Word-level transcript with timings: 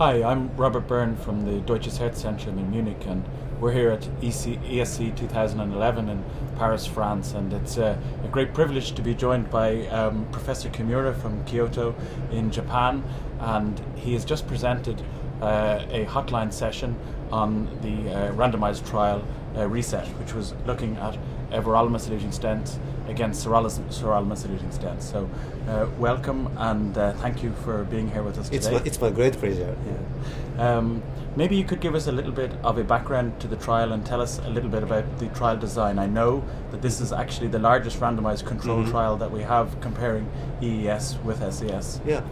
Hi, 0.00 0.22
I'm 0.22 0.56
Robert 0.56 0.88
Byrne 0.88 1.14
from 1.14 1.44
the 1.44 1.60
Deutsches 1.60 1.98
Herzzentrum 1.98 2.56
in 2.56 2.70
Munich, 2.70 3.04
and 3.06 3.22
we're 3.60 3.72
here 3.72 3.90
at 3.90 4.06
EC, 4.22 4.56
ESC 4.64 5.14
2011 5.14 6.08
in 6.08 6.24
Paris, 6.56 6.86
France. 6.86 7.34
And 7.34 7.52
it's 7.52 7.76
a, 7.76 8.00
a 8.24 8.28
great 8.28 8.54
privilege 8.54 8.92
to 8.92 9.02
be 9.02 9.14
joined 9.14 9.50
by 9.50 9.86
um, 9.88 10.26
Professor 10.32 10.70
Kimura 10.70 11.14
from 11.20 11.44
Kyoto 11.44 11.94
in 12.32 12.50
Japan, 12.50 13.04
and 13.40 13.78
he 13.94 14.14
has 14.14 14.24
just 14.24 14.46
presented 14.46 15.02
a 15.40 16.06
hotline 16.08 16.52
session 16.52 16.96
on 17.32 17.66
the 17.82 18.12
uh, 18.12 18.32
randomized 18.32 18.88
trial 18.88 19.24
uh, 19.56 19.66
RESET, 19.66 20.06
which 20.18 20.34
was 20.34 20.54
looking 20.66 20.96
at 20.96 21.16
everolimus 21.50 22.08
eluting 22.08 22.32
stents 22.32 22.78
against 23.08 23.44
sirolimus 23.44 24.46
eluting 24.46 24.72
stents. 24.72 25.02
So, 25.02 25.28
uh, 25.68 25.86
welcome 25.98 26.48
and 26.56 26.96
uh, 26.96 27.12
thank 27.14 27.42
you 27.42 27.52
for 27.64 27.84
being 27.84 28.10
here 28.10 28.22
with 28.22 28.38
us 28.38 28.48
today. 28.48 28.56
It's 28.56 28.70
my, 28.70 28.82
it's 28.84 29.00
my 29.00 29.10
great 29.10 29.34
pleasure. 29.34 29.76
Yeah. 29.86 30.76
Um, 30.76 31.02
maybe 31.36 31.56
you 31.56 31.64
could 31.64 31.80
give 31.80 31.94
us 31.94 32.06
a 32.06 32.12
little 32.12 32.32
bit 32.32 32.52
of 32.62 32.78
a 32.78 32.84
background 32.84 33.40
to 33.40 33.48
the 33.48 33.56
trial 33.56 33.92
and 33.92 34.04
tell 34.04 34.20
us 34.20 34.38
a 34.40 34.50
little 34.50 34.70
bit 34.70 34.82
about 34.82 35.18
the 35.18 35.28
trial 35.28 35.56
design. 35.56 35.98
I 35.98 36.06
know 36.06 36.44
that 36.70 36.82
this 36.82 37.00
is 37.00 37.12
actually 37.12 37.48
the 37.48 37.58
largest 37.58 37.98
randomized 38.00 38.46
control 38.46 38.82
mm-hmm. 38.82 38.90
trial 38.90 39.16
that 39.16 39.30
we 39.30 39.42
have 39.42 39.80
comparing 39.80 40.30
EES 40.62 41.18
with 41.24 41.38
SES. 41.52 42.00
Yeah. 42.06 42.22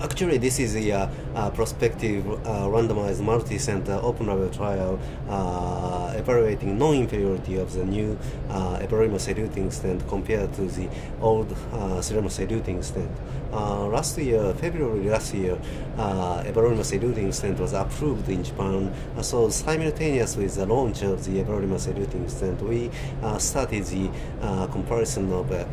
Actually, 0.00 0.38
this 0.38 0.58
is 0.60 0.76
a, 0.76 1.10
uh, 1.38 1.48
uh, 1.48 1.50
prospective 1.50 2.26
uh, 2.26 2.66
randomized 2.68 3.20
multi-center 3.20 3.98
open-label 4.02 4.50
trial 4.50 4.98
uh, 5.28 6.12
evaluating 6.16 6.76
non-inferiority 6.76 7.56
of 7.56 7.72
the 7.72 7.84
new 7.84 8.18
uh, 8.50 8.78
everolimus 8.80 9.28
eluting 9.32 9.72
stent 9.72 10.06
compared 10.08 10.52
to 10.54 10.62
the 10.62 10.88
old 11.20 11.50
uh, 11.52 12.00
sirolimus 12.00 12.38
eluting 12.44 12.82
stent. 12.82 13.10
last 13.50 14.18
year, 14.18 14.52
February 14.54 15.08
last 15.08 15.32
year, 15.34 15.58
uh, 15.96 16.42
everolimus 16.44 16.92
eluting 16.92 17.32
stent 17.32 17.58
was 17.58 17.72
approved 17.72 18.28
in 18.28 18.42
Japan. 18.44 18.92
so 19.22 19.48
simultaneous 19.48 20.36
with 20.36 20.54
the 20.54 20.66
launch 20.66 21.02
of 21.02 21.24
the 21.24 21.42
everolimus 21.42 21.86
eluting 21.86 22.28
stent, 22.28 22.60
we 22.62 22.90
started 23.38 23.84
the 23.84 24.10
comparison 24.70 25.32
of 25.32 25.50
uh, 25.50 25.64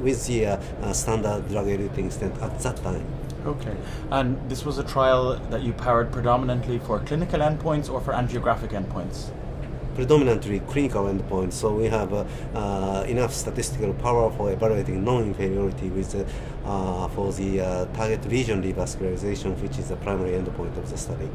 with 0.00 0.26
the 0.26 0.58
standard 0.92 1.48
drug 1.48 1.66
eluting 1.66 2.10
stent 2.10 2.34
at 2.40 2.58
that 2.60 2.76
time. 2.76 3.04
Okay. 3.46 3.76
And 4.10 4.38
this 4.48 4.64
was 4.64 4.78
a 4.78 4.84
trial 4.84 5.36
that 5.50 5.62
you 5.62 5.72
powered 5.72 6.10
predominantly 6.10 6.78
for 6.78 6.98
clinical 7.00 7.40
endpoints 7.40 7.90
or 7.90 8.00
for 8.00 8.12
angiographic 8.12 8.70
endpoints? 8.70 9.30
Predominantly 9.94 10.60
clinical 10.60 11.04
endpoints. 11.04 11.52
So 11.52 11.74
we 11.74 11.84
have 11.84 12.12
uh, 12.12 12.24
uh, 12.54 13.04
enough 13.06 13.32
statistical 13.32 13.92
power 13.94 14.30
for 14.32 14.50
evaluating 14.50 15.04
non-inferiority 15.04 15.88
with 15.90 16.14
uh, 16.64 17.08
for 17.08 17.32
the 17.32 17.60
uh, 17.60 17.84
target 17.94 18.26
lesion 18.28 18.62
revascularization, 18.62 19.60
which 19.60 19.78
is 19.78 19.88
the 19.88 19.96
primary 19.96 20.32
endpoint 20.32 20.76
of 20.78 20.90
the 20.90 20.96
study. 20.96 21.28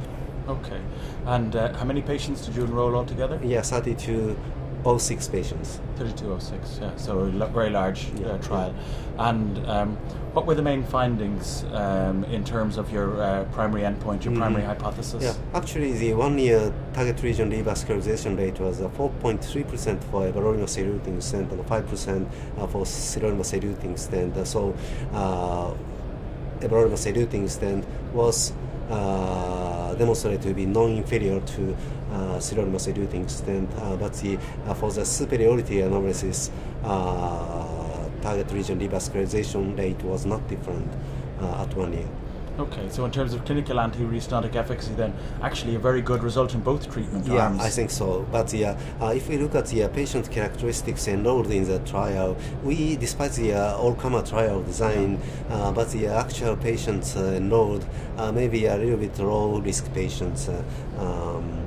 Okay. 0.47 0.81
And 1.27 1.55
uh, 1.55 1.73
how 1.77 1.85
many 1.85 2.01
patients 2.01 2.45
did 2.45 2.55
you 2.55 2.63
enroll 2.63 2.95
altogether? 2.95 3.39
Yeah, 3.43 3.61
32 3.61 4.35
06 4.83 5.27
patients. 5.27 5.79
3206, 5.97 6.79
yeah. 6.81 6.95
So 6.95 7.19
a 7.19 7.47
very 7.47 7.69
large 7.69 8.07
uh, 8.23 8.37
trial. 8.37 8.73
Yeah. 8.73 9.29
And 9.29 9.67
um, 9.67 9.97
what 10.33 10.45
were 10.45 10.55
the 10.55 10.61
main 10.61 10.83
findings 10.83 11.65
um, 11.73 12.23
in 12.25 12.43
terms 12.45 12.77
of 12.77 12.91
your 12.91 13.21
uh, 13.21 13.43
primary 13.51 13.81
endpoint, 13.81 14.23
your 14.23 14.31
mm-hmm. 14.31 14.37
primary 14.37 14.63
hypothesis? 14.63 15.23
Yeah, 15.23 15.33
actually, 15.53 15.93
the 15.93 16.13
one-year 16.13 16.73
target 16.93 17.21
lesion 17.23 17.51
revascularization 17.51 18.37
rate 18.37 18.59
was 18.59 18.79
4.3% 18.79 20.03
for 20.05 20.31
everolimus 20.31 20.77
eluting 20.77 21.21
stent 21.21 21.51
and 21.51 21.65
5% 21.65 22.27
uh, 22.57 22.67
for 22.67 22.85
sirolimus 22.85 23.59
eluting 23.59 23.97
stent. 23.97 24.47
So, 24.47 24.75
uh, 25.11 25.73
everolimus 26.61 27.11
eluting 27.11 27.49
stent 27.49 27.85
was 28.13 28.53
uh, 28.89 29.93
demonstrated 29.95 30.41
to 30.41 30.53
be 30.53 30.65
non-inferior 30.65 31.39
to 31.41 31.75
uh, 32.11 32.39
sirolimus 32.39 32.91
eluting 32.91 33.29
stent, 33.29 33.69
uh, 33.77 33.95
but 33.95 34.13
the, 34.15 34.37
uh, 34.65 34.73
for 34.73 34.91
the 34.91 35.05
superiority 35.05 35.81
analysis, 35.81 36.49
target 38.21 38.51
lesion 38.51 38.79
revascularization 38.79 39.77
rate 39.77 40.01
was 40.03 40.25
not 40.25 40.45
different 40.47 40.91
at 41.39 41.73
one 41.75 41.93
year. 41.93 42.07
Okay, 42.59 42.89
so 42.89 43.05
in 43.05 43.11
terms 43.11 43.33
of 43.33 43.45
clinical 43.45 43.79
anti-restenotic 43.79 44.53
efficacy, 44.55 44.93
then 44.93 45.13
actually 45.41 45.75
a 45.75 45.79
very 45.79 46.01
good 46.01 46.21
result 46.23 46.53
in 46.53 46.59
both 46.59 46.91
treatment 46.91 47.25
yeah, 47.25 47.45
arms. 47.45 47.61
I 47.61 47.69
think 47.69 47.89
so. 47.89 48.27
But 48.33 48.53
uh, 48.53 48.75
uh, 49.01 49.13
if 49.15 49.29
we 49.29 49.37
look 49.37 49.55
at 49.55 49.67
the 49.67 49.83
uh, 49.83 49.87
patient 49.87 50.29
characteristics 50.29 51.07
enrolled 51.07 51.51
in 51.51 51.63
the 51.63 51.79
trial, 51.79 52.35
we, 52.63 52.97
despite 52.97 53.31
the 53.31 53.53
uh, 53.53 53.77
all-comer 53.77 54.23
trial 54.23 54.61
design, 54.63 55.21
uh, 55.49 55.71
but 55.71 55.89
the 55.91 56.07
actual 56.07 56.57
patients 56.57 57.15
uh, 57.15 57.33
enrolled 57.37 57.85
maybe 58.33 58.65
a 58.65 58.75
little 58.75 58.97
bit 58.97 59.17
low-risk 59.19 59.93
patients. 59.93 60.49
Um, 60.97 61.58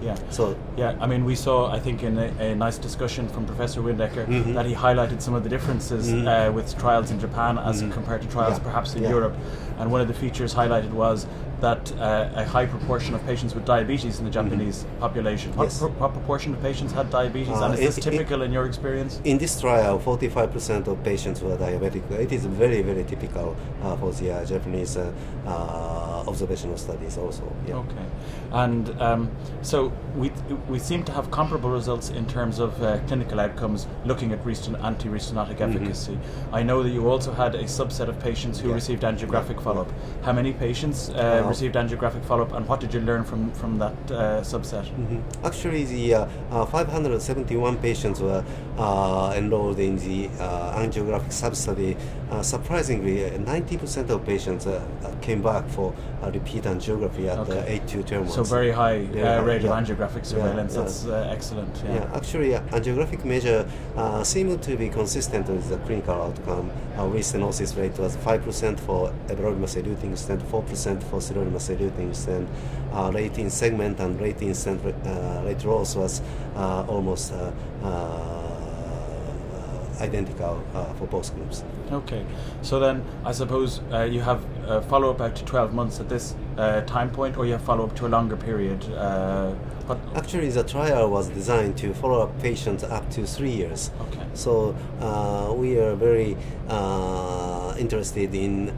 yeah. 0.00 0.16
So 0.30 0.56
yeah, 0.76 0.96
I 1.00 1.06
mean, 1.06 1.24
we 1.24 1.34
saw 1.34 1.70
I 1.70 1.80
think 1.80 2.02
in 2.02 2.18
a, 2.18 2.26
a 2.38 2.54
nice 2.54 2.78
discussion 2.78 3.28
from 3.28 3.46
Professor 3.46 3.80
Windecker 3.80 4.26
mm-hmm. 4.26 4.54
that 4.54 4.66
he 4.66 4.74
highlighted 4.74 5.20
some 5.20 5.34
of 5.34 5.42
the 5.42 5.48
differences 5.48 6.08
mm-hmm. 6.08 6.28
uh, 6.28 6.50
with 6.52 6.78
trials 6.78 7.10
in 7.10 7.18
Japan 7.18 7.58
as 7.58 7.82
mm-hmm. 7.82 7.92
compared 7.92 8.22
to 8.22 8.28
trials 8.28 8.58
yeah. 8.58 8.64
perhaps 8.64 8.94
in 8.94 9.02
yeah. 9.02 9.10
Europe, 9.10 9.34
and 9.78 9.90
one 9.90 10.00
of 10.00 10.08
the 10.08 10.14
features 10.14 10.54
highlighted 10.54 10.90
was 10.90 11.26
that 11.60 11.92
uh, 11.98 12.30
a 12.34 12.44
high 12.44 12.66
proportion 12.66 13.14
of 13.14 13.24
patients 13.26 13.54
with 13.54 13.64
diabetes 13.64 14.18
in 14.18 14.24
the 14.24 14.30
mm-hmm. 14.30 14.48
Japanese 14.48 14.84
mm-hmm. 14.84 15.00
population. 15.00 15.54
What, 15.56 15.64
yes. 15.64 15.78
pro- 15.78 15.88
what, 15.90 16.12
proportion 16.12 16.54
of 16.54 16.62
patients 16.62 16.92
had 16.92 17.10
diabetes, 17.10 17.48
uh, 17.48 17.64
and 17.64 17.78
is 17.78 17.96
this 17.96 18.04
typical 18.04 18.42
in 18.42 18.52
your 18.52 18.66
experience? 18.66 19.20
In 19.24 19.38
this 19.38 19.60
trial, 19.60 19.98
45% 19.98 20.86
of 20.86 21.02
patients 21.02 21.40
were 21.42 21.56
diabetic. 21.56 22.08
It 22.12 22.32
is 22.32 22.46
very, 22.46 22.82
very 22.82 23.04
typical 23.04 23.56
uh, 23.82 23.96
for 23.96 24.12
the 24.12 24.32
uh, 24.32 24.44
Japanese 24.44 24.96
uh, 24.96 25.12
uh, 25.46 26.24
observational 26.28 26.76
studies 26.76 27.18
also. 27.18 27.52
Yeah. 27.66 27.76
Okay, 27.76 28.06
and 28.52 29.00
um, 29.00 29.30
so 29.62 29.92
we 30.16 30.30
we 30.68 30.78
seem 30.78 31.02
to 31.04 31.12
have 31.12 31.30
comparable 31.30 31.70
results 31.70 32.10
in 32.10 32.26
terms 32.26 32.58
of 32.58 32.82
uh, 32.82 32.98
clinical 33.06 33.40
outcomes 33.40 33.86
looking 34.04 34.32
at 34.32 34.38
anti-restenotic 34.38 35.56
mm-hmm. 35.56 35.76
efficacy. 35.76 36.18
I 36.52 36.62
know 36.62 36.82
that 36.82 36.90
you 36.90 37.08
also 37.08 37.32
had 37.32 37.54
a 37.54 37.64
subset 37.64 38.08
of 38.08 38.18
patients 38.20 38.60
who 38.60 38.68
yeah. 38.68 38.74
received 38.74 39.02
angiographic 39.02 39.56
yeah. 39.56 39.62
follow-up. 39.62 39.92
How 40.22 40.32
many 40.32 40.52
patients? 40.52 41.10
Received 41.48 41.74
angiographic 41.74 42.24
follow-up, 42.24 42.52
and 42.52 42.66
what 42.68 42.80
did 42.80 42.94
you 42.94 43.00
learn 43.00 43.24
from 43.24 43.50
from 43.52 43.78
that 43.78 43.96
uh, 44.10 44.40
subset? 44.42 44.84
Mm-hmm. 44.84 45.46
Actually, 45.46 45.84
the 45.84 46.14
uh, 46.14 46.28
uh, 46.50 46.66
571 46.66 47.76
patients 47.78 48.20
were 48.20 48.44
uh, 48.78 49.32
enrolled 49.36 49.78
in 49.78 49.96
the 49.96 50.28
uh, 50.42 50.78
angiographic 50.78 51.32
sub-study. 51.32 51.96
Uh, 52.30 52.42
surprisingly, 52.42 53.18
90% 53.30 54.10
of 54.10 54.24
patients 54.24 54.66
came 55.22 55.42
back 55.42 55.66
for 55.68 55.94
repeat 56.32 56.64
angiography 56.64 57.26
at 57.28 57.38
okay. 57.38 57.64
8 57.66 57.88
to 57.88 58.02
12 58.02 58.12
months. 58.12 58.34
So 58.34 58.44
very 58.44 58.70
high 58.70 58.96
rate 58.96 59.62
yeah. 59.62 59.70
of 59.70 59.86
angiographic 59.86 60.26
surveillance. 60.26 60.74
Yeah, 60.74 60.82
That's 60.82 61.06
excellent. 61.06 61.82
Yeah. 61.84 61.94
yeah. 61.94 62.16
actually, 62.16 62.50
angiographic 62.50 63.24
measure 63.24 63.66
seemed 64.24 64.62
to 64.62 64.76
be 64.76 64.88
consistent 64.88 65.48
with 65.48 65.68
the 65.68 65.78
clinical 65.78 66.14
outcome. 66.14 66.70
Our 66.96 67.08
restenosis 67.08 67.76
rate 67.78 67.98
was 67.98 68.16
5% 68.16 68.78
for 68.80 69.12
everolimus 69.28 69.80
eluting 69.80 70.16
stent, 70.18 70.42
4% 70.42 71.02
for 71.04 71.20
sirolimus 71.38 71.70
eluting 71.70 72.14
stent. 72.14 72.48
Uh, 72.92 73.10
rating 73.14 73.50
segment 73.50 74.00
and 74.00 74.20
rating 74.20 74.54
stent 74.54 74.84
uh, 74.84 75.42
rate 75.44 75.64
loss 75.64 75.94
was 75.96 76.22
uh, 76.56 76.84
almost 76.88 77.32
uh, 77.32 77.52
uh, 77.82 78.54
identical 80.00 80.62
uh, 80.74 80.92
for 80.94 81.06
both 81.06 81.34
groups. 81.34 81.64
Okay, 81.90 82.24
so 82.62 82.78
then 82.78 83.04
I 83.24 83.32
suppose 83.32 83.80
uh, 83.92 84.02
you 84.02 84.20
have 84.20 84.44
follow 84.86 85.10
up 85.10 85.20
out 85.20 85.34
to 85.36 85.44
12 85.44 85.74
months 85.74 86.00
at 86.00 86.08
this 86.08 86.34
time 86.86 87.10
point, 87.10 87.36
or 87.36 87.46
you 87.46 87.52
have 87.52 87.62
follow 87.62 87.84
up 87.84 87.96
to 87.96 88.06
a 88.06 88.08
longer 88.08 88.36
period? 88.36 88.84
Actually, 90.14 90.50
the 90.50 90.64
trial 90.64 91.08
was 91.10 91.30
designed 91.30 91.78
to 91.78 91.94
follow 91.94 92.20
up 92.20 92.38
patients 92.42 92.84
up 92.84 93.10
to 93.10 93.26
three 93.26 93.50
years. 93.50 93.90
Okay. 94.02 94.26
So 94.34 94.74
we 95.58 95.78
are 95.78 95.94
very 95.94 96.36
interested 97.78 98.34
in 98.34 98.70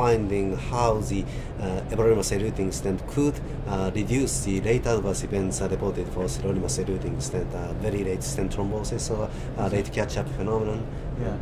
finding 0.00 0.56
how 0.70 0.90
the 1.10 1.22
uh, 1.60 1.92
everolimus 1.92 2.30
eluting 2.36 2.72
stent 2.72 3.06
could 3.08 3.36
uh, 3.68 3.90
reduce 3.94 4.44
the 4.44 4.54
late 4.62 4.86
adverse 4.86 5.22
events 5.24 5.60
reported 5.74 6.06
for 6.14 6.24
sirolimus 6.24 6.76
eluting 6.82 7.20
stent, 7.20 7.54
uh, 7.54 7.72
very 7.84 8.02
late 8.08 8.22
stent 8.22 8.50
thrombosis 8.54 9.10
or 9.14 9.28
uh, 9.58 9.68
late 9.68 9.92
catch-up 9.92 10.28
phenomenon. 10.36 10.80
Yeah, 11.20 11.36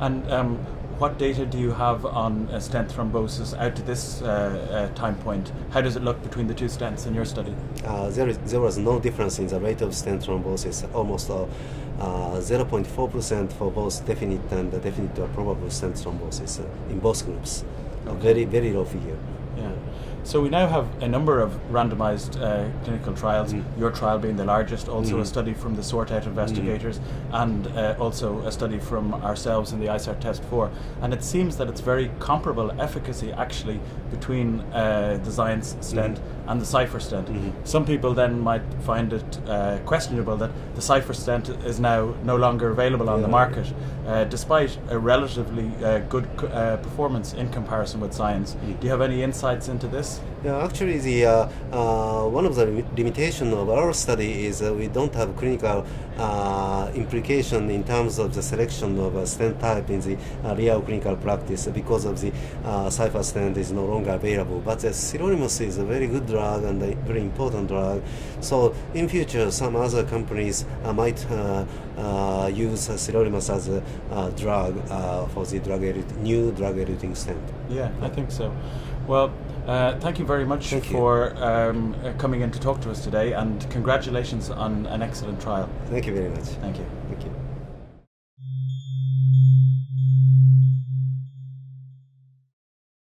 and 0.00 0.30
um, 0.30 0.50
what 0.98 1.18
data 1.18 1.44
do 1.44 1.58
you 1.58 1.72
have 1.72 2.06
on 2.06 2.48
uh, 2.50 2.60
stent 2.60 2.88
thrombosis 2.88 3.58
out 3.58 3.74
to 3.74 3.82
this 3.82 4.22
uh, 4.22 4.28
uh, 4.28 4.94
time 4.94 5.16
point? 5.16 5.50
How 5.70 5.80
does 5.80 5.96
it 5.96 6.04
look 6.04 6.22
between 6.22 6.46
the 6.46 6.54
two 6.54 6.66
stents 6.66 7.08
in 7.08 7.14
your 7.14 7.24
study? 7.24 7.52
Uh, 7.84 8.10
there, 8.10 8.28
is, 8.28 8.38
there 8.38 8.60
was 8.60 8.78
no 8.78 9.00
difference 9.00 9.40
in 9.40 9.48
the 9.48 9.58
rate 9.58 9.80
of 9.82 9.92
stent 9.92 10.22
thrombosis, 10.22 10.88
almost 10.94 11.28
0.4% 11.98 13.52
for 13.52 13.70
both 13.72 14.06
definite 14.06 14.52
and 14.52 14.70
definite 14.70 15.18
or 15.18 15.26
probable 15.28 15.68
stent 15.68 15.96
thrombosis 15.96 16.60
in 16.88 17.00
both 17.00 17.24
groups. 17.26 17.64
Okay. 18.06 18.20
Very, 18.20 18.44
very 18.44 18.72
low 18.72 18.84
figure. 18.84 19.16
Yeah. 19.56 19.72
So 20.24 20.40
we 20.40 20.48
now 20.48 20.66
have 20.66 20.86
a 21.02 21.06
number 21.06 21.40
of 21.42 21.50
randomized 21.70 22.40
uh, 22.40 22.64
clinical 22.82 23.12
trials, 23.12 23.52
Mm. 23.52 23.62
your 23.78 23.90
trial 23.90 24.18
being 24.18 24.36
the 24.36 24.44
largest, 24.44 24.88
also 24.88 25.18
a 25.18 25.20
Mhm. 25.20 25.26
study 25.26 25.52
from 25.52 25.76
the 25.76 25.82
SORT 25.82 26.10
OUT 26.10 26.26
investigators, 26.26 26.98
and 27.30 27.66
uh, 27.76 27.94
also 28.00 28.38
a 28.46 28.50
study 28.50 28.78
from 28.78 29.12
ourselves 29.22 29.72
in 29.74 29.80
the 29.80 29.88
ISAR-TEST 29.90 30.42
4. 30.44 30.70
And 31.02 31.12
it 31.12 31.22
seems 31.22 31.56
that 31.58 31.68
it's 31.68 31.82
very 31.82 32.10
comparable 32.20 32.72
efficacy 32.80 33.32
actually 33.32 33.80
between 34.10 34.60
uh, 34.72 35.18
the 35.22 35.30
Xience 35.30 35.76
stent 35.80 36.20
and 36.48 36.58
the 36.60 36.64
Cypher 36.66 37.00
stent. 37.00 37.28
Mhm. 37.28 37.52
Some 37.64 37.84
people 37.84 38.14
then 38.14 38.40
might 38.40 38.62
find 38.80 39.12
it 39.12 39.38
uh, 39.46 39.76
questionable 39.84 40.36
that 40.38 40.50
the 40.74 40.80
Cypher 40.82 41.12
stent 41.12 41.50
is 41.66 41.78
now 41.78 42.14
no 42.24 42.36
longer 42.36 42.70
available 42.70 43.10
on 43.10 43.20
the 43.20 43.28
market, 43.28 43.66
uh, 44.08 44.24
despite 44.24 44.78
a 44.90 44.98
relatively 44.98 45.70
uh, 45.84 45.98
good 46.08 46.26
uh, 46.52 46.76
performance 46.78 47.34
in 47.34 47.50
comparison 47.50 48.00
with 48.00 48.12
Xience. 48.16 48.56
Mm. 48.56 48.80
Do 48.80 48.86
you 48.86 48.90
have 48.90 49.02
any 49.02 49.22
insights 49.22 49.68
into 49.68 49.86
this? 49.86 50.13
Yeah, 50.44 50.62
actually, 50.62 50.98
the 50.98 51.24
uh, 51.24 51.48
uh, 51.72 52.28
one 52.28 52.44
of 52.44 52.54
the 52.54 52.66
lim- 52.66 52.86
limitation 52.96 53.54
of 53.54 53.70
our 53.70 53.94
study 53.94 54.44
is 54.44 54.60
we 54.60 54.88
don't 54.88 55.14
have 55.14 55.34
clinical 55.36 55.86
uh, 56.18 56.90
implication 56.94 57.70
in 57.70 57.82
terms 57.82 58.18
of 58.18 58.34
the 58.34 58.42
selection 58.42 59.00
of 59.00 59.16
a 59.16 59.26
stent 59.26 59.58
type 59.58 59.88
in 59.88 60.00
the 60.02 60.18
uh, 60.44 60.54
real 60.54 60.82
clinical 60.82 61.16
practice 61.16 61.66
because 61.68 62.04
of 62.04 62.20
the 62.20 62.30
uh, 62.64 62.90
Cypher 62.90 63.22
stent 63.22 63.56
is 63.56 63.72
no 63.72 63.86
longer 63.86 64.10
available. 64.10 64.60
But 64.60 64.80
the 64.80 64.88
sirolimus 64.88 65.62
is 65.62 65.78
a 65.78 65.84
very 65.84 66.06
good 66.06 66.26
drug 66.26 66.64
and 66.64 66.82
a 66.82 66.94
very 67.06 67.22
important 67.22 67.68
drug. 67.68 68.02
So 68.40 68.74
in 68.92 69.08
future, 69.08 69.50
some 69.50 69.76
other 69.76 70.04
companies 70.04 70.66
uh, 70.84 70.92
might 70.92 71.20
use 72.54 72.88
sirolimus 72.88 73.48
as 73.48 73.68
a 73.68 73.80
drug 74.36 74.74
for 75.30 75.46
the 75.46 75.58
drug 75.58 75.82
new 76.18 76.52
drug 76.52 76.76
eluting 76.76 77.16
stent. 77.16 77.42
Yeah, 77.70 77.90
I 78.02 78.10
think 78.10 78.30
so. 78.30 78.54
Well, 79.06 79.32
uh, 79.66 79.98
thank 80.00 80.18
you 80.18 80.24
very 80.24 80.44
much 80.44 80.68
Thank 80.68 80.84
for 80.86 81.34
um, 81.42 81.94
uh, 82.04 82.12
coming 82.14 82.42
in 82.42 82.50
to 82.50 82.60
talk 82.60 82.80
to 82.82 82.90
us 82.90 83.02
today, 83.02 83.32
and 83.32 83.68
congratulations 83.70 84.50
on 84.50 84.86
an 84.86 85.02
excellent 85.02 85.40
trial. 85.40 85.68
Thank 85.86 86.06
you 86.06 86.14
very 86.14 86.30
much. 86.30 86.44
Thank 86.44 86.78
you. 86.78 86.86
Thank 87.08 87.24
you. 87.24 87.43